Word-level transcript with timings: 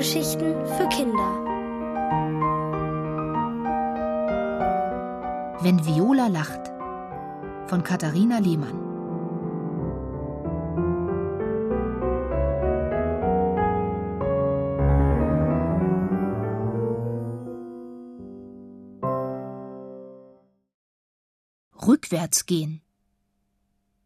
Hörgeschichten 0.00 0.54
für 0.64 0.88
Kinder. 0.88 1.30
Wenn 5.60 5.84
Viola 5.84 6.28
lacht 6.28 6.72
von 7.66 7.84
Katharina 7.84 8.38
Lehmann. 8.38 8.78
Rückwärts 21.86 22.46
gehen. 22.46 22.80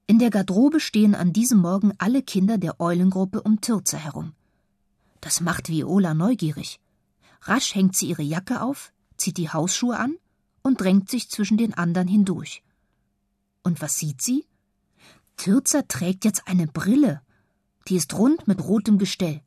In 0.09 0.19
der 0.19 0.31
Garderobe 0.31 0.81
stehen 0.81 1.15
an 1.15 1.33
diesem 1.33 1.61
Morgen 1.61 1.93
alle 1.99 2.23
Kinder 2.23 2.59
der 2.59 2.81
Eulengruppe 2.81 3.41
um 3.43 3.61
Türze 3.61 3.97
herum. 3.97 4.33
Das 5.25 5.41
macht 5.41 5.71
Viola 5.71 6.13
neugierig. 6.13 6.81
Rasch 7.41 7.75
hängt 7.75 7.97
sie 7.97 8.09
ihre 8.09 8.21
Jacke 8.21 8.61
auf, 8.61 8.93
zieht 9.17 9.39
die 9.39 9.49
Hausschuhe 9.49 9.99
an 9.99 10.19
und 10.61 10.83
drängt 10.83 11.09
sich 11.09 11.31
zwischen 11.31 11.57
den 11.57 11.73
anderen 11.73 12.07
hindurch. 12.07 12.63
Und 13.63 13.81
was 13.81 13.97
sieht 13.97 14.21
sie? 14.21 14.45
Tirza 15.39 15.81
trägt 15.89 16.27
jetzt 16.27 16.47
eine 16.47 16.67
Brille. 16.67 17.23
Die 17.89 17.97
ist 17.97 18.13
rund 18.13 18.47
mit 18.47 18.63
rotem 18.63 18.99
Gestell. 18.99 19.41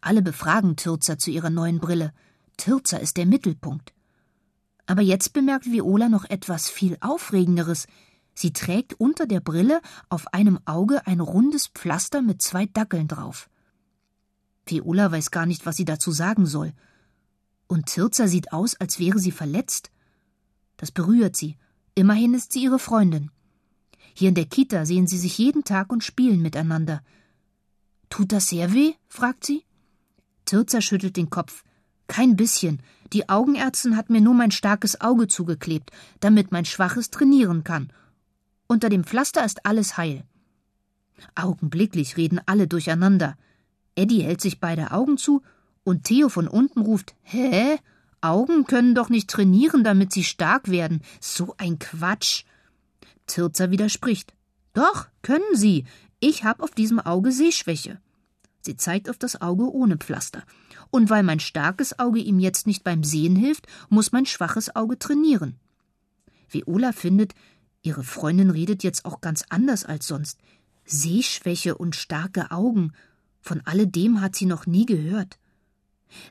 Alle 0.00 0.22
befragen 0.22 0.76
Tirza 0.76 1.18
zu 1.18 1.32
ihrer 1.32 1.50
neuen 1.50 1.80
Brille. 1.80 2.14
Tirza 2.56 2.98
ist 2.98 3.16
der 3.16 3.26
Mittelpunkt. 3.26 3.92
Aber 4.86 5.02
jetzt 5.02 5.32
bemerkt 5.32 5.66
Viola 5.66 6.08
noch 6.08 6.24
etwas 6.24 6.70
viel 6.70 6.96
Aufregenderes. 7.00 7.88
Sie 8.32 8.52
trägt 8.52 8.94
unter 8.94 9.26
der 9.26 9.40
Brille 9.40 9.80
auf 10.08 10.32
einem 10.32 10.60
Auge 10.66 11.04
ein 11.04 11.18
rundes 11.18 11.66
Pflaster 11.66 12.22
mit 12.22 12.40
zwei 12.42 12.66
Dackeln 12.66 13.08
drauf. 13.08 13.50
Viola 14.70 15.10
weiß 15.10 15.30
gar 15.30 15.46
nicht, 15.46 15.66
was 15.66 15.76
sie 15.76 15.84
dazu 15.84 16.10
sagen 16.10 16.46
soll. 16.46 16.72
Und 17.66 17.86
Tirza 17.86 18.28
sieht 18.28 18.52
aus, 18.52 18.74
als 18.76 18.98
wäre 18.98 19.18
sie 19.18 19.32
verletzt. 19.32 19.90
Das 20.76 20.90
berührt 20.90 21.36
sie. 21.36 21.56
Immerhin 21.94 22.34
ist 22.34 22.52
sie 22.52 22.62
ihre 22.62 22.78
Freundin. 22.78 23.30
Hier 24.14 24.30
in 24.30 24.34
der 24.34 24.46
Kita 24.46 24.84
sehen 24.84 25.06
sie 25.06 25.18
sich 25.18 25.38
jeden 25.38 25.64
Tag 25.64 25.92
und 25.92 26.04
spielen 26.04 26.42
miteinander. 26.42 27.02
Tut 28.10 28.32
das 28.32 28.48
sehr 28.48 28.72
weh? 28.72 28.94
fragt 29.08 29.44
sie. 29.44 29.64
Tirza 30.44 30.80
schüttelt 30.80 31.16
den 31.16 31.30
Kopf. 31.30 31.62
Kein 32.06 32.36
bisschen. 32.36 32.80
Die 33.12 33.28
Augenärztin 33.28 33.96
hat 33.96 34.10
mir 34.10 34.20
nur 34.20 34.34
mein 34.34 34.50
starkes 34.50 35.00
Auge 35.00 35.28
zugeklebt, 35.28 35.90
damit 36.20 36.52
mein 36.52 36.64
schwaches 36.64 37.10
trainieren 37.10 37.64
kann. 37.64 37.92
Unter 38.66 38.88
dem 38.88 39.04
Pflaster 39.04 39.44
ist 39.44 39.66
alles 39.66 39.96
heil. 39.96 40.24
Augenblicklich 41.34 42.16
reden 42.16 42.40
alle 42.46 42.66
durcheinander. 42.66 43.36
Eddie 43.98 44.22
hält 44.22 44.40
sich 44.40 44.60
beide 44.60 44.92
Augen 44.92 45.18
zu 45.18 45.42
und 45.82 46.04
Theo 46.04 46.28
von 46.28 46.48
unten 46.48 46.80
ruft: 46.80 47.14
Hä? 47.22 47.78
Augen 48.20 48.64
können 48.64 48.94
doch 48.94 49.10
nicht 49.10 49.28
trainieren, 49.28 49.84
damit 49.84 50.12
sie 50.12 50.24
stark 50.24 50.70
werden. 50.70 51.02
So 51.20 51.54
ein 51.58 51.78
Quatsch. 51.78 52.44
Tirza 53.26 53.70
widerspricht. 53.70 54.34
Doch, 54.72 55.06
können 55.22 55.54
sie. 55.54 55.84
Ich 56.20 56.44
hab 56.44 56.62
auf 56.62 56.72
diesem 56.72 56.98
Auge 56.98 57.30
Sehschwäche. 57.30 58.00
Sie 58.60 58.76
zeigt 58.76 59.08
auf 59.08 59.18
das 59.18 59.40
Auge 59.40 59.72
ohne 59.72 59.96
Pflaster. 59.96 60.42
Und 60.90 61.10
weil 61.10 61.22
mein 61.22 61.40
starkes 61.40 61.98
Auge 61.98 62.18
ihm 62.18 62.40
jetzt 62.40 62.66
nicht 62.66 62.82
beim 62.82 63.04
Sehen 63.04 63.36
hilft, 63.36 63.66
muss 63.88 64.12
mein 64.12 64.26
schwaches 64.26 64.74
Auge 64.74 64.98
trainieren. 64.98 65.58
Viola 66.48 66.92
findet, 66.92 67.34
ihre 67.82 68.02
Freundin 68.02 68.50
redet 68.50 68.82
jetzt 68.82 69.04
auch 69.04 69.20
ganz 69.20 69.44
anders 69.48 69.84
als 69.84 70.06
sonst. 70.06 70.38
Sehschwäche 70.84 71.76
und 71.76 71.94
starke 71.94 72.50
Augen. 72.50 72.92
Von 73.40 73.62
alledem 73.64 74.20
hat 74.20 74.36
sie 74.36 74.46
noch 74.46 74.66
nie 74.66 74.86
gehört. 74.86 75.38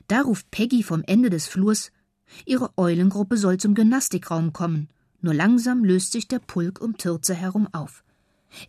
Da 0.08 0.22
ruft 0.22 0.50
Peggy 0.50 0.82
vom 0.82 1.02
Ende 1.06 1.30
des 1.30 1.46
Flurs 1.46 1.90
Ihre 2.44 2.76
Eulengruppe 2.76 3.36
soll 3.36 3.58
zum 3.58 3.74
Gymnastikraum 3.74 4.52
kommen. 4.52 4.88
Nur 5.20 5.34
langsam 5.34 5.84
löst 5.84 6.12
sich 6.12 6.28
der 6.28 6.38
Pulk 6.38 6.80
um 6.80 6.96
Türze 6.96 7.34
herum 7.34 7.68
auf. 7.72 8.04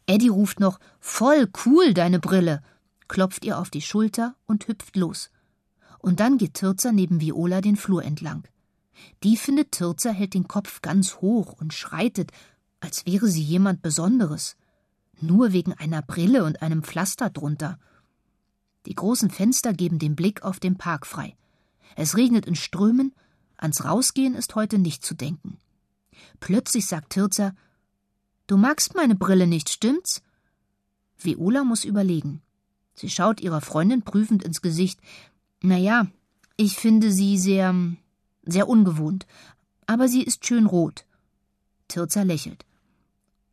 Eddie 0.07 0.29
ruft 0.29 0.59
noch 0.59 0.79
Voll 0.99 1.49
cool, 1.65 1.93
deine 1.93 2.19
Brille, 2.19 2.61
klopft 3.07 3.45
ihr 3.45 3.59
auf 3.59 3.69
die 3.69 3.81
Schulter 3.81 4.35
und 4.45 4.67
hüpft 4.67 4.95
los. 4.95 5.29
Und 5.99 6.19
dann 6.19 6.37
geht 6.37 6.55
Türzer 6.55 6.91
neben 6.91 7.21
Viola 7.21 7.61
den 7.61 7.75
Flur 7.75 8.03
entlang. 8.03 8.47
Die 9.23 9.37
findet 9.37 9.71
Türzer 9.73 10.11
hält 10.11 10.33
den 10.33 10.47
Kopf 10.47 10.81
ganz 10.81 11.17
hoch 11.17 11.53
und 11.53 11.73
schreitet, 11.73 12.31
als 12.79 13.05
wäre 13.05 13.27
sie 13.27 13.43
jemand 13.43 13.81
Besonderes. 13.81 14.55
Nur 15.21 15.51
wegen 15.51 15.73
einer 15.73 16.01
Brille 16.01 16.45
und 16.45 16.61
einem 16.61 16.83
Pflaster 16.83 17.29
drunter. 17.29 17.77
Die 18.85 18.95
großen 18.95 19.29
Fenster 19.29 19.73
geben 19.73 19.99
den 19.99 20.15
Blick 20.15 20.43
auf 20.43 20.59
den 20.59 20.77
Park 20.77 21.05
frei. 21.05 21.35
Es 21.95 22.15
regnet 22.15 22.45
in 22.45 22.55
Strömen, 22.55 23.13
ans 23.57 23.83
Rausgehen 23.83 24.35
ist 24.35 24.55
heute 24.55 24.79
nicht 24.79 25.05
zu 25.05 25.15
denken. 25.15 25.57
Plötzlich 26.39 26.85
sagt 26.85 27.11
Tirza 27.11 27.55
Du 28.47 28.57
magst 28.57 28.95
meine 28.95 29.15
Brille 29.15 29.45
nicht, 29.45 29.69
stimmt's? 29.69 30.23
Viola 31.17 31.63
muss 31.63 31.83
überlegen. 31.83 32.41
Sie 32.95 33.09
schaut 33.09 33.41
ihrer 33.41 33.61
Freundin 33.61 34.01
prüfend 34.01 34.43
ins 34.43 34.61
Gesicht. 34.61 34.99
Na 35.61 35.77
ja, 35.77 36.07
ich 36.57 36.77
finde 36.77 37.11
sie 37.11 37.37
sehr, 37.37 37.75
sehr 38.43 38.67
ungewohnt, 38.67 39.27
aber 39.85 40.07
sie 40.07 40.23
ist 40.23 40.45
schön 40.45 40.65
rot. 40.65 41.05
Tirza 41.87 42.23
lächelt. 42.23 42.65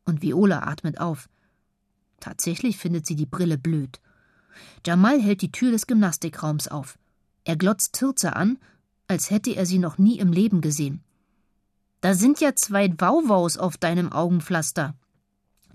Und 0.05 0.23
Viola 0.23 0.63
atmet 0.63 1.01
auf. 1.01 1.29
Tatsächlich 2.21 2.79
findet 2.79 3.07
sie 3.07 3.17
die 3.17 3.27
Brille 3.27 3.59
blöd. 3.59 4.01
Jamal 4.85 5.21
hält 5.21 5.43
die 5.43 5.53
Tür 5.53 5.71
des 5.71 5.87
Gymnastikraums 5.87 6.69
auf. 6.69 6.99
Er 7.45 7.57
glotzt 7.57 7.93
Tirza 7.95 8.31
an, 8.31 8.59
als 9.09 9.31
hätte 9.31 9.55
er 9.55 9.67
sie 9.67 9.79
noch 9.79 9.99
nie 9.99 10.19
im 10.19 10.33
Leben 10.33 10.61
gesehen. 10.61 11.03
Da 12.01 12.15
sind 12.15 12.41
ja 12.41 12.55
zwei 12.55 12.93
Wauwaus 12.99 13.57
auf 13.57 13.77
deinem 13.77 14.13
Augenpflaster. 14.13 14.95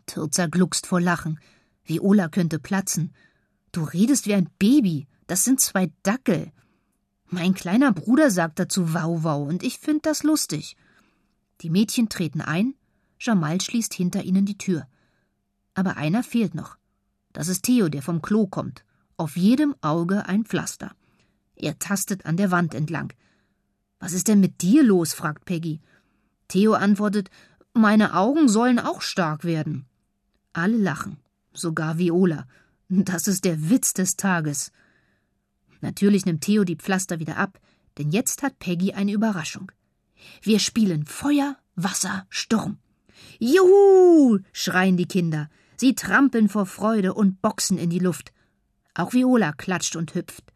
Tirza 0.06 0.48
gluckst 0.48 0.88
vor 0.88 1.02
Lachen. 1.02 1.40
Viola 1.84 2.30
könnte 2.30 2.60
platzen. 2.60 3.14
Du 3.72 3.84
redest 3.84 4.28
wie 4.28 4.36
ein 4.36 4.50
Baby. 4.60 5.08
Das 5.28 5.44
sind 5.44 5.62
zwei 5.62 5.92
Dackel. 6.04 6.52
Mein 7.28 7.54
kleiner 7.54 7.94
Bruder 7.94 8.30
sagt 8.30 8.60
dazu 8.60 8.94
Wauwau 8.94 9.44
und 9.44 9.64
ich 9.64 9.80
find 9.80 10.06
das 10.06 10.24
lustig. 10.24 10.76
Die 11.62 11.70
Mädchen 11.70 12.10
treten 12.10 12.42
ein, 12.42 12.74
Jamal 13.18 13.62
schließt 13.62 13.94
hinter 13.94 14.24
ihnen 14.24 14.46
die 14.46 14.58
Tür. 14.58 14.88
Aber 15.74 15.96
einer 15.96 16.24
fehlt 16.24 16.56
noch. 16.56 16.76
Das 17.34 17.48
ist 17.48 17.64
Theo, 17.64 17.90
der 17.90 18.02
vom 18.02 18.22
Klo 18.22 18.48
kommt. 18.48 18.84
Auf 19.18 19.38
jedem 19.38 19.76
Auge 19.82 20.26
ein 20.26 20.46
Pflaster. 20.46 20.92
Er 21.56 21.78
tastet 21.80 22.26
an 22.26 22.38
der 22.38 22.52
Wand 22.52 22.74
entlang. 22.74 23.14
Was 24.00 24.14
ist 24.14 24.28
denn 24.28 24.40
mit 24.40 24.62
dir 24.62 24.84
los? 24.84 25.14
fragt 25.14 25.46
Peggy. 25.46 25.80
Theo 26.48 26.74
antwortet, 26.74 27.30
meine 27.74 28.16
Augen 28.16 28.50
sollen 28.50 28.80
auch 28.80 29.02
stark 29.02 29.44
werden. 29.44 29.86
Alle 30.54 30.78
lachen, 30.78 31.18
sogar 31.54 31.98
Viola. 31.98 32.48
Das 32.90 33.28
ist 33.28 33.46
der 33.46 33.70
Witz 33.70 33.94
des 33.94 34.18
Tages. 34.18 34.72
Natürlich 35.80 36.26
nimmt 36.26 36.42
Theo 36.42 36.64
die 36.64 36.76
Pflaster 36.76 37.20
wieder 37.20 37.38
ab, 37.38 37.60
denn 37.98 38.12
jetzt 38.12 38.44
hat 38.44 38.60
Peggy 38.60 38.94
eine 38.94 39.14
Überraschung. 39.14 39.72
Wir 40.42 40.60
spielen 40.60 41.06
Feuer, 41.06 41.58
Wasser, 41.76 42.26
Sturm. 42.30 42.80
Juhu! 43.40 44.40
schreien 44.52 44.98
die 44.98 45.08
Kinder. 45.08 45.50
Sie 45.82 45.96
trampeln 45.96 46.48
vor 46.48 46.68
Freude 46.68 47.16
und 47.16 47.42
boxen 47.42 47.80
in 47.80 47.90
die 47.90 47.98
Luft. 47.98 48.32
Auch 48.94 49.14
Viola 49.14 49.52
klatscht 49.52 49.96
und 49.96 50.14
hüpft. 50.14 50.54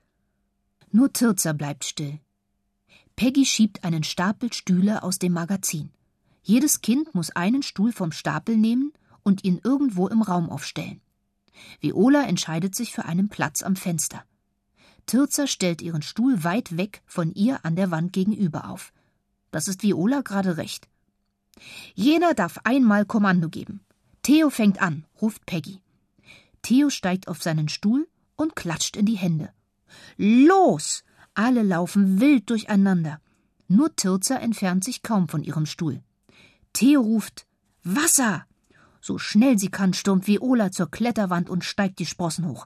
Nur 0.91 1.13
Tirza 1.13 1.53
bleibt 1.53 1.83
still. 1.83 2.19
Peggy 3.15 3.43
schiebt 3.43 3.83
einen 3.83 4.03
Stapel 4.03 4.53
Stühle 4.53 5.01
aus 5.01 5.17
dem 5.17 5.33
Magazin. 5.33 5.89
Jedes 6.43 6.81
Kind 6.81 7.15
muss 7.15 7.31
einen 7.31 7.63
Stuhl 7.63 7.91
vom 7.91 8.11
Stapel 8.11 8.55
nehmen 8.55 8.93
und 9.23 9.43
ihn 9.43 9.59
irgendwo 9.63 10.07
im 10.09 10.21
Raum 10.21 10.47
aufstellen. 10.47 11.01
Viola 11.79 12.27
entscheidet 12.27 12.75
sich 12.75 12.93
für 12.93 13.05
einen 13.05 13.27
Platz 13.27 13.63
am 13.63 13.75
Fenster. 13.75 14.23
Tirza 15.07 15.47
stellt 15.47 15.81
ihren 15.81 16.03
Stuhl 16.03 16.43
weit 16.43 16.77
weg 16.77 17.01
von 17.07 17.31
ihr 17.33 17.65
an 17.65 17.75
der 17.75 17.89
Wand 17.89 18.13
gegenüber 18.13 18.69
auf. 18.69 18.93
Das 19.49 19.67
ist 19.67 19.81
Viola 19.81 20.21
gerade 20.21 20.57
recht. 20.57 20.87
Jeder 21.95 22.35
darf 22.35 22.59
einmal 22.63 23.07
Kommando 23.07 23.49
geben. 23.49 23.84
Theo 24.25 24.49
fängt 24.49 24.81
an, 24.81 25.05
ruft 25.21 25.45
Peggy. 25.45 25.83
Theo 26.63 26.89
steigt 26.89 27.27
auf 27.27 27.43
seinen 27.43 27.69
Stuhl 27.69 28.07
und 28.35 28.55
klatscht 28.55 28.97
in 28.97 29.05
die 29.05 29.17
Hände. 29.17 29.51
Los! 30.17 31.03
Alle 31.35 31.61
laufen 31.61 32.19
wild 32.19 32.49
durcheinander. 32.49 33.21
Nur 33.67 33.95
Tirza 33.95 34.37
entfernt 34.37 34.83
sich 34.83 35.03
kaum 35.03 35.27
von 35.27 35.43
ihrem 35.43 35.67
Stuhl. 35.67 36.01
Theo 36.73 37.01
ruft 37.01 37.45
Wasser! 37.83 38.47
So 38.99 39.19
schnell 39.19 39.59
sie 39.59 39.69
kann, 39.69 39.93
stürmt 39.93 40.25
Viola 40.25 40.71
zur 40.71 40.89
Kletterwand 40.89 41.47
und 41.47 41.63
steigt 41.63 41.99
die 41.99 42.07
Sprossen 42.07 42.47
hoch. 42.47 42.65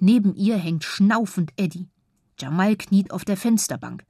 Neben 0.00 0.34
ihr 0.34 0.58
hängt 0.58 0.84
schnaufend 0.84 1.54
Eddie. 1.56 1.88
Jamal 2.38 2.76
kniet 2.76 3.10
auf 3.10 3.24
der 3.24 3.38
Fensterbank. 3.38 4.04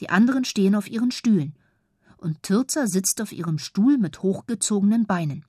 Die 0.00 0.08
anderen 0.08 0.46
stehen 0.46 0.74
auf 0.74 0.88
ihren 0.88 1.10
Stühlen. 1.10 1.54
Und 2.16 2.42
Tirza 2.42 2.86
sitzt 2.86 3.20
auf 3.20 3.30
ihrem 3.30 3.58
Stuhl 3.58 3.98
mit 3.98 4.22
hochgezogenen 4.22 5.04
Beinen. 5.04 5.44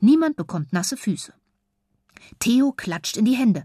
Niemand 0.00 0.36
bekommt 0.36 0.72
nasse 0.72 0.96
Füße. 0.96 1.32
Theo 2.38 2.72
klatscht 2.72 3.16
in 3.16 3.24
die 3.24 3.36
Hände. 3.36 3.64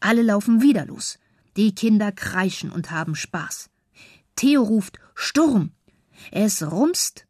Alle 0.00 0.22
laufen 0.22 0.62
wieder 0.62 0.86
los. 0.86 1.18
Die 1.56 1.74
Kinder 1.74 2.12
kreischen 2.12 2.70
und 2.70 2.90
haben 2.90 3.14
Spaß. 3.14 3.70
Theo 4.36 4.62
ruft 4.62 4.98
Sturm. 5.14 5.72
Es 6.30 6.62
rumst. 6.62 7.26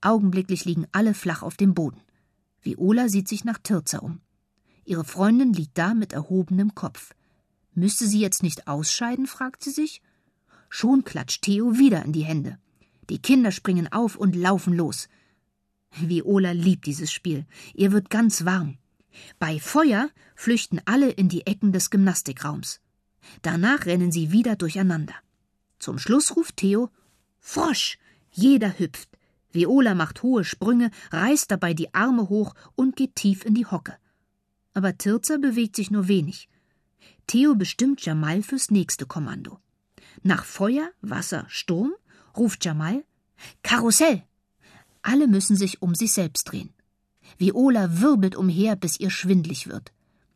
Augenblicklich 0.00 0.64
liegen 0.64 0.86
alle 0.92 1.14
flach 1.14 1.42
auf 1.42 1.56
dem 1.56 1.74
Boden. 1.74 2.00
Viola 2.60 3.08
sieht 3.08 3.28
sich 3.28 3.44
nach 3.44 3.58
Tirza 3.58 3.98
um. 3.98 4.20
Ihre 4.84 5.04
Freundin 5.04 5.52
liegt 5.52 5.78
da 5.78 5.94
mit 5.94 6.12
erhobenem 6.12 6.74
Kopf. 6.74 7.14
Müsste 7.74 8.06
sie 8.06 8.20
jetzt 8.20 8.42
nicht 8.42 8.68
ausscheiden, 8.68 9.26
fragt 9.26 9.62
sie 9.62 9.70
sich. 9.70 10.02
Schon 10.68 11.04
klatscht 11.04 11.42
Theo 11.42 11.78
wieder 11.78 12.04
in 12.04 12.12
die 12.12 12.24
Hände. 12.24 12.58
Die 13.10 13.20
Kinder 13.20 13.52
springen 13.52 13.92
auf 13.92 14.16
und 14.16 14.36
laufen 14.36 14.74
los. 14.74 15.08
Viola 16.00 16.52
liebt 16.52 16.86
dieses 16.86 17.12
Spiel. 17.12 17.46
Ihr 17.74 17.92
wird 17.92 18.10
ganz 18.10 18.44
warm. 18.44 18.78
Bei 19.38 19.58
Feuer 19.60 20.10
flüchten 20.34 20.80
alle 20.84 21.10
in 21.10 21.28
die 21.28 21.46
Ecken 21.46 21.72
des 21.72 21.90
Gymnastikraums. 21.90 22.80
Danach 23.42 23.86
rennen 23.86 24.10
sie 24.10 24.32
wieder 24.32 24.56
durcheinander. 24.56 25.14
Zum 25.78 25.98
Schluss 25.98 26.36
ruft 26.36 26.56
Theo 26.56 26.90
Frosch. 27.38 27.98
Jeder 28.30 28.78
hüpft. 28.78 29.08
Viola 29.50 29.94
macht 29.94 30.22
hohe 30.22 30.44
Sprünge, 30.44 30.90
reißt 31.10 31.50
dabei 31.50 31.74
die 31.74 31.92
Arme 31.92 32.28
hoch 32.28 32.54
und 32.74 32.96
geht 32.96 33.16
tief 33.16 33.44
in 33.44 33.54
die 33.54 33.66
Hocke. 33.66 33.96
Aber 34.72 34.96
Tirza 34.96 35.36
bewegt 35.36 35.76
sich 35.76 35.90
nur 35.90 36.08
wenig. 36.08 36.48
Theo 37.26 37.54
bestimmt 37.54 38.04
Jamal 38.04 38.42
fürs 38.42 38.70
nächste 38.70 39.04
Kommando. 39.04 39.58
Nach 40.22 40.44
Feuer, 40.44 40.90
Wasser, 41.02 41.44
Sturm 41.48 41.92
ruft 42.36 42.64
Jamal 42.64 43.04
Karussell. 43.62 44.22
Alle 45.02 45.26
müssen 45.28 45.56
sich 45.56 45.82
um 45.82 45.94
sich 45.94 46.12
selbst 46.12 46.44
drehen. 46.44 46.72
Viola 47.38 48.00
wirbelt 48.00 48.36
umher, 48.36 48.76
bis 48.76 48.98
ihr 49.00 49.10
schwindlig 49.10 49.68
wird. 49.68 49.92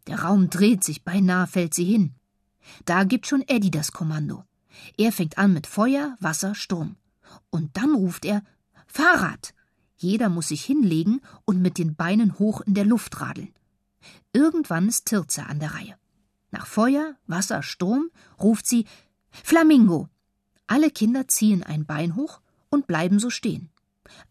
Der 0.06 0.20
Raum 0.22 0.50
dreht 0.50 0.84
sich, 0.84 1.04
beinahe 1.04 1.46
fällt 1.46 1.74
sie 1.74 1.84
hin. 1.84 2.14
Da 2.84 3.04
gibt 3.04 3.26
schon 3.26 3.42
Eddie 3.46 3.70
das 3.70 3.92
Kommando. 3.92 4.44
Er 4.96 5.12
fängt 5.12 5.38
an 5.38 5.52
mit 5.52 5.66
Feuer, 5.66 6.16
Wasser, 6.20 6.54
Sturm. 6.54 6.96
Und 7.50 7.76
dann 7.76 7.94
ruft 7.94 8.24
er 8.24 8.42
Fahrrad. 8.86 9.54
Jeder 9.96 10.28
muss 10.28 10.48
sich 10.48 10.64
hinlegen 10.64 11.20
und 11.44 11.62
mit 11.62 11.78
den 11.78 11.94
Beinen 11.94 12.38
hoch 12.38 12.60
in 12.60 12.74
der 12.74 12.84
Luft 12.84 13.20
radeln. 13.20 13.52
Irgendwann 14.32 14.88
ist 14.88 15.06
Tirza 15.06 15.44
an 15.44 15.60
der 15.60 15.74
Reihe. 15.74 15.96
Nach 16.50 16.66
Feuer, 16.66 17.16
Wasser, 17.26 17.62
Sturm 17.62 18.10
ruft 18.40 18.66
sie 18.66 18.86
Flamingo. 19.30 20.08
Alle 20.66 20.90
Kinder 20.90 21.28
ziehen 21.28 21.62
ein 21.62 21.86
Bein 21.86 22.16
hoch 22.16 22.40
und 22.68 22.86
bleiben 22.86 23.18
so 23.18 23.30
stehen. 23.30 23.70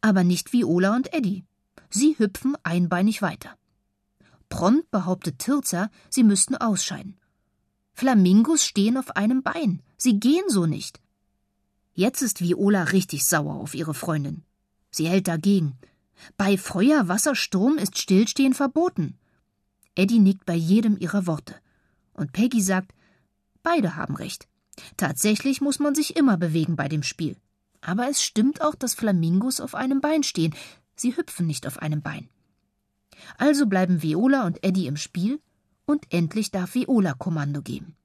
Aber 0.01 0.23
nicht 0.23 0.53
Viola 0.53 0.95
und 0.95 1.13
Eddie. 1.13 1.43
Sie 1.89 2.17
hüpfen 2.17 2.57
einbeinig 2.63 3.21
weiter. 3.21 3.57
Prompt 4.49 4.89
behauptet 4.91 5.39
Tirza, 5.39 5.89
sie 6.09 6.23
müssten 6.23 6.55
ausscheiden. 6.55 7.17
Flamingos 7.93 8.65
stehen 8.65 8.97
auf 8.97 9.15
einem 9.15 9.41
Bein. 9.41 9.81
Sie 9.97 10.19
gehen 10.19 10.43
so 10.47 10.65
nicht. 10.65 10.99
Jetzt 11.93 12.21
ist 12.21 12.41
Viola 12.41 12.83
richtig 12.83 13.25
sauer 13.25 13.55
auf 13.55 13.73
ihre 13.73 13.93
Freundin. 13.93 14.43
Sie 14.91 15.07
hält 15.07 15.27
dagegen. 15.27 15.77
Bei 16.37 16.57
Feuer, 16.57 17.07
Wasser, 17.07 17.35
Sturm 17.35 17.77
ist 17.77 17.97
Stillstehen 17.97 18.53
verboten. 18.53 19.17
Eddie 19.95 20.19
nickt 20.19 20.45
bei 20.45 20.55
jedem 20.55 20.97
ihrer 20.97 21.25
Worte. 21.25 21.55
Und 22.13 22.33
Peggy 22.33 22.61
sagt, 22.61 22.93
beide 23.63 23.95
haben 23.95 24.15
recht. 24.15 24.47
Tatsächlich 24.97 25.61
muss 25.61 25.79
man 25.79 25.95
sich 25.95 26.17
immer 26.17 26.37
bewegen 26.37 26.75
bei 26.75 26.89
dem 26.89 27.03
Spiel. 27.03 27.37
Aber 27.85 28.09
es 28.09 28.23
stimmt 28.23 28.61
auch, 28.61 28.73
dass 28.73 28.95
Flamingos 28.95 29.61
auf 29.61 29.75
einem 29.75 30.01
Bein 30.01 30.23
stehen. 30.23 30.55
Sie 30.95 31.15
hüpfen 31.15 31.45
nicht 31.45 31.67
auf 31.67 31.79
einem 31.79 32.01
Bein. 32.01 32.29
Also 33.37 33.67
bleiben 33.67 34.01
Viola 34.01 34.47
und 34.47 34.63
Eddie 34.63 34.87
im 34.87 34.97
Spiel 34.97 35.39
und 35.85 36.11
endlich 36.11 36.49
darf 36.49 36.73
Viola 36.73 37.13
Kommando 37.13 37.61
geben. 37.61 37.95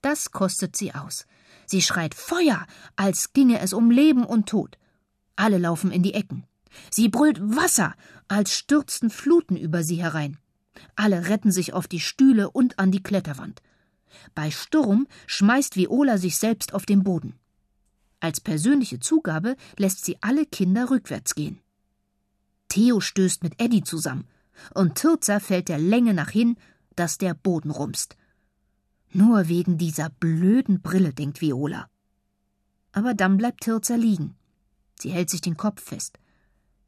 Das 0.00 0.30
kostet 0.30 0.76
sie 0.76 0.94
aus. 0.94 1.26
Sie 1.66 1.82
schreit 1.82 2.14
Feuer, 2.14 2.64
als 2.94 3.32
ginge 3.32 3.58
es 3.58 3.72
um 3.72 3.90
Leben 3.90 4.24
und 4.24 4.48
Tod. 4.48 4.78
Alle 5.34 5.58
laufen 5.58 5.90
in 5.90 6.04
die 6.04 6.14
Ecken. 6.14 6.44
Sie 6.90 7.08
brüllt 7.08 7.40
Wasser, 7.42 7.94
als 8.28 8.56
stürzten 8.56 9.10
Fluten 9.10 9.56
über 9.56 9.82
sie 9.82 9.96
herein. 9.96 10.38
Alle 10.94 11.28
retten 11.28 11.50
sich 11.50 11.72
auf 11.72 11.88
die 11.88 12.00
Stühle 12.00 12.48
und 12.50 12.78
an 12.78 12.92
die 12.92 13.02
Kletterwand. 13.02 13.60
Bei 14.36 14.52
Sturm 14.52 15.08
schmeißt 15.26 15.74
Viola 15.74 16.16
sich 16.16 16.38
selbst 16.38 16.74
auf 16.74 16.86
den 16.86 17.02
Boden. 17.02 17.34
Als 18.20 18.40
persönliche 18.40 18.98
Zugabe 18.98 19.56
lässt 19.76 20.04
sie 20.04 20.16
alle 20.20 20.46
Kinder 20.46 20.90
rückwärts 20.90 21.34
gehen. 21.34 21.60
Theo 22.68 23.00
stößt 23.00 23.42
mit 23.42 23.60
Eddie 23.60 23.84
zusammen, 23.84 24.26
und 24.74 24.96
Tirza 24.96 25.40
fällt 25.40 25.68
der 25.68 25.78
Länge 25.78 26.14
nach 26.14 26.30
hin, 26.30 26.56
dass 26.94 27.18
der 27.18 27.34
Boden 27.34 27.70
rumst. 27.70 28.16
Nur 29.12 29.48
wegen 29.48 29.78
dieser 29.78 30.10
blöden 30.10 30.80
Brille, 30.80 31.12
denkt 31.12 31.40
Viola. 31.40 31.88
Aber 32.92 33.14
dann 33.14 33.36
bleibt 33.36 33.62
Tirza 33.62 33.94
liegen. 33.94 34.34
Sie 34.98 35.10
hält 35.10 35.30
sich 35.30 35.42
den 35.42 35.56
Kopf 35.56 35.82
fest. 35.82 36.18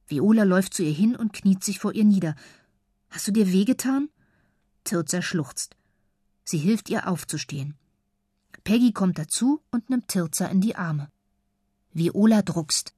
Viola 0.06 0.44
läuft 0.44 0.72
zu 0.72 0.82
ihr 0.82 0.92
hin 0.92 1.14
und 1.14 1.34
kniet 1.34 1.62
sich 1.62 1.78
vor 1.78 1.94
ihr 1.94 2.04
nieder. 2.04 2.34
Hast 3.10 3.28
du 3.28 3.32
dir 3.32 3.52
wehgetan? 3.52 4.08
Tirza 4.84 5.20
schluchzt. 5.20 5.76
Sie 6.44 6.58
hilft 6.58 6.88
ihr 6.88 7.08
aufzustehen. 7.08 7.74
Peggy 8.64 8.92
kommt 8.92 9.18
dazu 9.18 9.62
und 9.70 9.90
nimmt 9.90 10.08
Tirza 10.08 10.46
in 10.46 10.62
die 10.62 10.76
Arme. 10.76 11.10
Viola 11.92 12.42
druckst. 12.42 12.94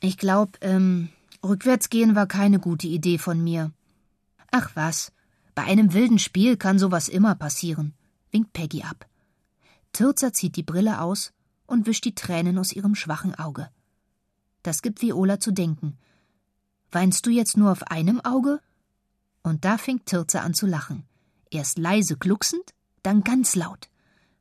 Ich 0.00 0.18
glaub, 0.18 0.58
ähm, 0.60 1.08
rückwärts 1.44 1.88
gehen 1.90 2.14
war 2.14 2.26
keine 2.26 2.58
gute 2.58 2.86
Idee 2.86 3.18
von 3.18 3.42
mir. 3.42 3.72
Ach 4.50 4.70
was, 4.74 5.12
bei 5.54 5.64
einem 5.64 5.92
wilden 5.92 6.18
Spiel 6.18 6.56
kann 6.56 6.78
sowas 6.78 7.08
immer 7.08 7.34
passieren, 7.34 7.94
winkt 8.30 8.52
Peggy 8.52 8.82
ab. 8.82 9.08
Tirza 9.92 10.32
zieht 10.32 10.56
die 10.56 10.62
Brille 10.62 11.00
aus 11.00 11.32
und 11.66 11.86
wischt 11.86 12.04
die 12.04 12.14
Tränen 12.14 12.58
aus 12.58 12.72
ihrem 12.72 12.94
schwachen 12.94 13.34
Auge. 13.34 13.70
Das 14.62 14.82
gibt 14.82 15.00
Viola 15.00 15.40
zu 15.40 15.52
denken. 15.52 15.96
Weinst 16.92 17.24
du 17.26 17.30
jetzt 17.30 17.56
nur 17.56 17.72
auf 17.72 17.84
einem 17.84 18.20
Auge? 18.20 18.60
Und 19.42 19.64
da 19.64 19.78
fängt 19.78 20.06
Tirza 20.06 20.40
an 20.40 20.54
zu 20.54 20.66
lachen. 20.66 21.04
Erst 21.50 21.78
leise 21.78 22.16
glucksend, 22.16 22.74
dann 23.02 23.22
ganz 23.22 23.54
laut. 23.54 23.88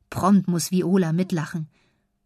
Prompt 0.09 0.47
muss 0.47 0.71
Viola 0.71 1.13
mitlachen. 1.13 1.69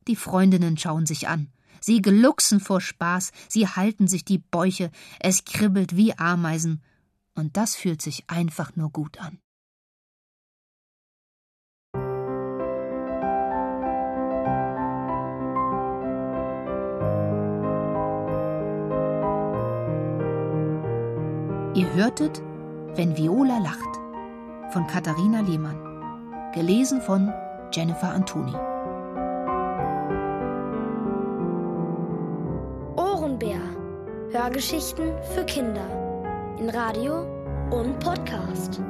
Die 0.07 0.16
Freundinnen 0.16 0.77
schauen 0.77 1.06
sich 1.06 1.27
an. 1.27 1.50
Sie 1.80 2.02
glucksen 2.02 2.60
vor 2.60 2.81
Spaß, 2.81 3.31
sie 3.48 3.68
halten 3.68 4.08
sich 4.08 4.26
die 4.26 4.40
Bäuche, 4.40 4.92
es 5.20 5.45
kribbelt 5.45 5.95
wie 5.95 6.18
Ameisen. 6.18 6.81
Und 7.36 7.57
das 7.57 7.76
fühlt 7.76 8.02
sich 8.02 8.24
einfach 8.28 8.76
nur 8.76 8.92
gut 8.92 9.19
an. 9.19 9.40
Ihr 21.76 21.94
hörtet 21.94 22.42
Wenn 22.95 23.16
Viola 23.16 23.59
lacht 23.59 24.00
von 24.74 24.86
Katharina 24.88 25.42
Lehmann. 25.42 25.78
Gelesen 26.54 27.00
von 27.02 27.31
Jennifer 27.71 28.09
Antoni. 28.09 28.79
Geschichten 34.50 35.14
für 35.34 35.46
Kinder 35.46 35.86
in 36.60 36.70
Radio 36.70 37.22
und 37.72 38.00
Podcast. 38.00 38.82